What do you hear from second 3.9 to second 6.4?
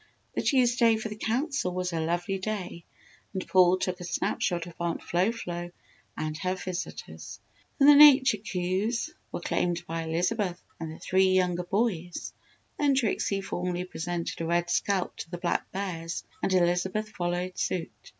a snap shot of Aunt Flo Flo and